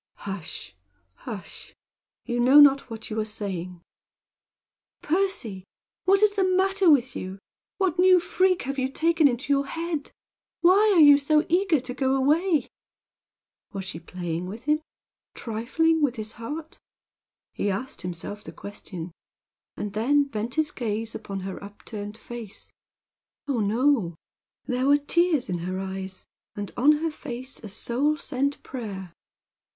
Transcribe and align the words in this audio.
"Hush, 0.15 0.73
hush! 1.13 1.75
You 2.25 2.39
know 2.39 2.59
not 2.59 2.89
what 2.89 3.11
you 3.11 3.19
are 3.19 3.23
saying." 3.23 3.81
"Percy! 5.03 5.63
What 6.05 6.23
is 6.23 6.33
the 6.33 6.43
matter 6.43 6.89
with 6.89 7.15
you? 7.15 7.37
What 7.77 7.99
new 7.99 8.19
freak 8.19 8.63
have 8.63 8.79
you 8.79 8.89
taken 8.89 9.27
into 9.27 9.53
your 9.53 9.67
head? 9.67 10.09
Why 10.61 10.91
are 10.95 10.99
you 10.99 11.19
so 11.19 11.45
eager 11.49 11.79
to 11.81 11.93
go 11.93 12.15
away?" 12.15 12.67
Was 13.73 13.85
she 13.85 13.99
playing 13.99 14.47
with 14.47 14.63
him 14.63 14.79
trifling 15.35 16.01
with 16.01 16.15
his 16.15 16.31
heart? 16.31 16.79
He 17.53 17.69
asked 17.69 18.01
himself 18.01 18.43
the 18.43 18.51
question, 18.51 19.11
and 19.77 19.93
then 19.93 20.23
bent 20.23 20.55
his 20.55 20.71
gaze 20.71 21.13
upon 21.13 21.41
her 21.41 21.63
upturned 21.63 22.17
face. 22.17 22.73
Oh, 23.47 23.59
no, 23.59 23.83
no! 23.91 24.15
There 24.65 24.87
were 24.87 24.97
tears 24.97 25.47
in 25.47 25.59
her 25.59 25.79
eyes, 25.79 26.25
and 26.55 26.71
on 26.75 26.93
her 27.03 27.11
face 27.11 27.59
a 27.63 27.69
soul 27.69 28.17
sent 28.17 28.63
prayer. 28.63 29.13